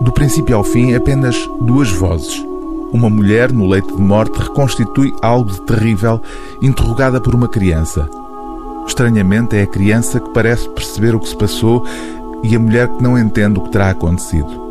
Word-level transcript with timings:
Do 0.00 0.12
princípio 0.12 0.56
ao 0.56 0.62
fim, 0.62 0.94
apenas 0.94 1.36
duas 1.60 1.90
vozes. 1.90 2.44
Uma 2.92 3.08
mulher 3.08 3.50
no 3.52 3.68
leito 3.68 3.96
de 3.96 4.02
morte 4.02 4.38
reconstitui 4.38 5.12
algo 5.22 5.50
de 5.50 5.60
terrível, 5.62 6.20
interrogada 6.62 7.20
por 7.20 7.34
uma 7.34 7.48
criança. 7.48 8.08
Estranhamente, 8.86 9.56
é 9.56 9.62
a 9.62 9.66
criança 9.66 10.20
que 10.20 10.30
parece 10.30 10.68
perceber 10.68 11.14
o 11.14 11.20
que 11.20 11.28
se 11.28 11.36
passou 11.36 11.84
e 12.42 12.54
a 12.54 12.58
mulher 12.58 12.88
que 12.88 13.02
não 13.02 13.18
entende 13.18 13.58
o 13.58 13.62
que 13.62 13.70
terá 13.70 13.90
acontecido. 13.90 14.66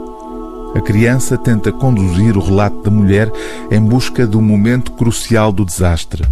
A 0.75 0.81
criança 0.81 1.37
tenta 1.37 1.71
conduzir 1.71 2.37
o 2.37 2.41
relato 2.41 2.83
da 2.83 2.91
mulher 2.91 3.31
em 3.71 3.81
busca 3.81 4.27
do 4.27 4.41
momento 4.41 4.91
crucial 4.91 5.51
do 5.51 5.65
desastre. 5.65 6.23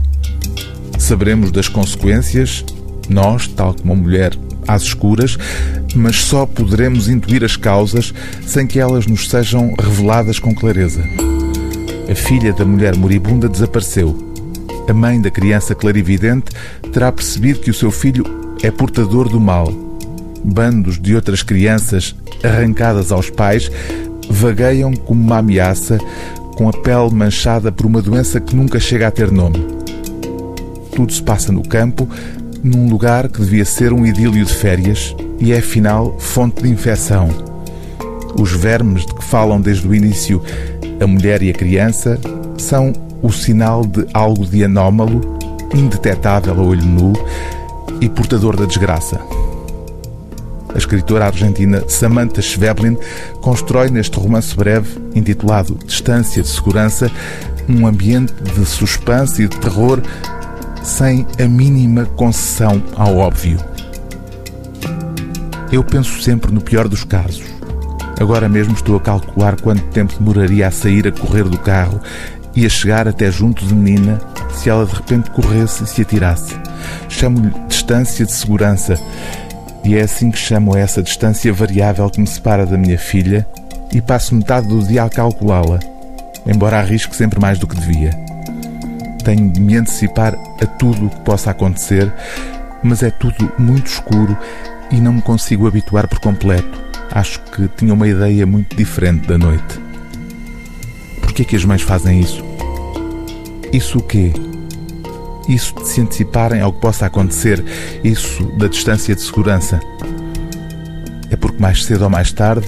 Saberemos 0.99 1.51
das 1.51 1.67
consequências, 1.67 2.63
nós, 3.09 3.47
tal 3.47 3.73
como 3.73 3.93
a 3.93 3.95
mulher, 3.95 4.37
às 4.67 4.83
escuras, 4.83 5.37
mas 5.95 6.17
só 6.17 6.45
poderemos 6.45 7.07
intuir 7.07 7.43
as 7.43 7.55
causas 7.55 8.13
sem 8.45 8.65
que 8.65 8.79
elas 8.79 9.05
nos 9.05 9.29
sejam 9.29 9.73
reveladas 9.79 10.39
com 10.39 10.53
clareza. 10.53 11.03
A 12.09 12.15
filha 12.15 12.53
da 12.53 12.65
mulher 12.65 12.95
moribunda 12.95 13.47
desapareceu. 13.47 14.15
A 14.87 14.93
mãe 14.93 15.21
da 15.21 15.31
criança 15.31 15.73
clarividente 15.73 16.51
terá 16.91 17.11
percebido 17.11 17.61
que 17.61 17.71
o 17.71 17.73
seu 17.73 17.89
filho 17.89 18.25
é 18.61 18.69
portador 18.69 19.29
do 19.29 19.39
mal. 19.39 19.71
Bandos 20.43 20.99
de 20.99 21.15
outras 21.15 21.41
crianças 21.41 22.13
arrancadas 22.43 23.11
aos 23.11 23.29
pais 23.29 23.71
vagueiam 24.29 24.93
como 24.93 25.21
uma 25.21 25.37
ameaça, 25.37 25.97
com 26.55 26.67
a 26.67 26.73
pele 26.73 27.09
manchada 27.11 27.71
por 27.71 27.85
uma 27.85 28.01
doença 28.01 28.39
que 28.39 28.55
nunca 28.55 28.79
chega 28.79 29.07
a 29.07 29.11
ter 29.11 29.31
nome. 29.31 29.65
Tudo 30.95 31.11
se 31.11 31.23
passa 31.23 31.51
no 31.51 31.63
campo, 31.67 32.07
num 32.63 32.89
lugar 32.89 33.27
que 33.27 33.41
devia 33.41 33.65
ser 33.65 33.91
um 33.91 34.05
idílio 34.05 34.45
de 34.45 34.53
férias 34.53 35.13
e 35.39 35.51
é 35.51 35.57
afinal 35.57 36.17
fonte 36.17 36.63
de 36.63 36.69
infecção. 36.69 37.27
Os 38.39 38.51
vermes 38.53 39.05
de 39.05 39.13
que 39.13 39.23
falam 39.23 39.59
desde 39.59 39.87
o 39.87 39.93
início 39.93 40.41
a 40.99 41.05
mulher 41.05 41.43
e 41.43 41.49
a 41.49 41.53
criança 41.53 42.19
são 42.57 42.93
o 43.21 43.31
sinal 43.31 43.85
de 43.85 44.07
algo 44.13 44.45
de 44.45 44.63
anómalo, 44.63 45.21
indetetável 45.75 46.53
a 46.53 46.63
olho 46.63 46.85
nu 46.85 47.13
e 47.99 48.07
portador 48.07 48.55
da 48.55 48.65
desgraça. 48.65 49.19
A 50.73 50.77
escritora 50.77 51.25
argentina 51.25 51.83
Samantha 51.87 52.41
Schweblin 52.41 52.97
constrói 53.41 53.89
neste 53.89 54.17
romance 54.17 54.55
breve, 54.55 54.97
intitulado 55.13 55.77
Distância 55.85 56.41
de 56.41 56.47
Segurança, 56.47 57.11
um 57.69 57.85
ambiente 57.85 58.33
de 58.33 58.65
suspense 58.65 59.43
e 59.43 59.47
de 59.47 59.57
terror 59.59 60.01
sem 60.83 61.25
a 61.41 61.47
mínima 61.47 62.05
concessão 62.05 62.83
ao 62.95 63.17
óbvio. 63.17 63.57
Eu 65.71 65.83
penso 65.83 66.21
sempre 66.21 66.51
no 66.51 66.61
pior 66.61 66.87
dos 66.87 67.03
casos. 67.03 67.43
Agora 68.19 68.47
mesmo 68.47 68.73
estou 68.73 68.97
a 68.97 68.99
calcular 68.99 69.59
quanto 69.59 69.81
tempo 69.87 70.13
demoraria 70.19 70.67
a 70.67 70.71
sair 70.71 71.07
a 71.07 71.11
correr 71.11 71.45
do 71.45 71.57
carro 71.57 71.99
e 72.55 72.65
a 72.65 72.69
chegar 72.69 73.07
até 73.07 73.31
junto 73.31 73.65
de 73.65 73.73
Nina 73.73 74.19
se 74.51 74.69
ela 74.69 74.85
de 74.85 74.93
repente 74.93 75.31
corresse 75.31 75.83
e 75.83 75.87
se 75.87 76.01
atirasse. 76.03 76.55
Chamo-lhe 77.09 77.51
distância 77.67 78.25
de 78.25 78.31
segurança 78.31 78.95
e 79.83 79.95
é 79.95 80.01
assim 80.01 80.29
que 80.29 80.37
chamo 80.37 80.77
essa 80.77 81.01
distância 81.01 81.51
variável 81.51 82.09
que 82.09 82.21
me 82.21 82.27
separa 82.27 82.65
da 82.65 82.77
minha 82.77 82.99
filha 82.99 83.47
e 83.91 84.01
passo 84.01 84.35
metade 84.35 84.67
do 84.67 84.83
dia 84.83 85.03
a 85.03 85.09
calculá-la, 85.09 85.79
embora 86.45 86.79
arrisque 86.79 87.15
sempre 87.15 87.39
mais 87.39 87.57
do 87.57 87.67
que 87.67 87.75
devia. 87.75 88.32
Tenho 89.23 89.49
de 89.49 89.61
me 89.61 89.77
antecipar 89.77 90.35
a 90.61 90.65
tudo 90.65 91.07
o 91.07 91.09
que 91.09 91.19
possa 91.21 91.51
acontecer, 91.51 92.13
mas 92.83 93.01
é 93.01 93.09
tudo 93.09 93.51
muito 93.57 93.87
escuro 93.87 94.37
e 94.91 94.99
não 94.99 95.13
me 95.13 95.21
consigo 95.21 95.67
habituar 95.67 96.07
por 96.07 96.19
completo. 96.19 96.81
Acho 97.11 97.39
que 97.41 97.67
tinha 97.69 97.93
uma 97.93 98.07
ideia 98.07 98.45
muito 98.45 98.75
diferente 98.75 99.27
da 99.27 99.37
noite. 99.37 99.79
Por 101.21 101.31
que 101.33 101.43
é 101.43 101.45
que 101.45 101.55
as 101.55 101.63
mães 101.63 101.81
fazem 101.81 102.19
isso? 102.19 102.43
Isso 103.71 103.97
o 103.97 104.03
quê? 104.03 104.33
Isso 105.47 105.73
de 105.75 105.87
se 105.87 106.01
anteciparem 106.01 106.61
ao 106.61 106.73
que 106.73 106.81
possa 106.81 107.05
acontecer, 107.05 107.63
isso 108.03 108.43
da 108.57 108.67
distância 108.67 109.15
de 109.15 109.21
segurança. 109.21 109.79
É 111.29 111.35
porque 111.35 111.61
mais 111.61 111.83
cedo 111.85 112.03
ou 112.03 112.09
mais 112.09 112.31
tarde 112.31 112.67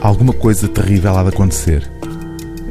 alguma 0.00 0.32
coisa 0.32 0.68
terrível 0.68 1.16
há 1.16 1.22
de 1.22 1.28
acontecer. 1.30 1.88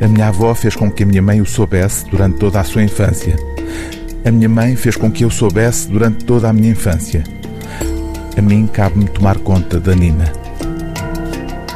A 0.01 0.07
minha 0.07 0.29
avó 0.29 0.55
fez 0.55 0.75
com 0.75 0.89
que 0.89 1.03
a 1.03 1.05
minha 1.05 1.21
mãe 1.21 1.39
o 1.39 1.45
soubesse 1.45 2.05
durante 2.09 2.39
toda 2.39 2.59
a 2.59 2.63
sua 2.63 2.81
infância. 2.81 3.35
A 4.25 4.31
minha 4.31 4.49
mãe 4.49 4.75
fez 4.75 4.95
com 4.95 5.11
que 5.11 5.23
eu 5.23 5.29
soubesse 5.29 5.87
durante 5.87 6.25
toda 6.25 6.49
a 6.49 6.53
minha 6.53 6.71
infância. 6.71 7.23
A 8.35 8.41
mim 8.41 8.65
cabe-me 8.65 9.05
tomar 9.05 9.37
conta 9.37 9.79
da 9.79 9.93
Nina. 9.93 10.33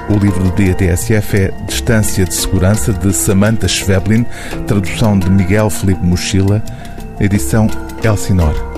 O 0.09 0.17
livro 0.17 0.43
do 0.43 0.51
dia 0.55 0.75
é 0.79 1.65
Distância 1.67 2.25
de 2.25 2.33
Segurança, 2.33 2.93
de 2.93 3.13
Samantha 3.13 3.67
Schweblin, 3.67 4.25
tradução 4.65 5.19
de 5.19 5.29
Miguel 5.29 5.69
Felipe 5.69 6.03
Mochila, 6.03 6.63
edição 7.19 7.67
Elsinore. 8.03 8.74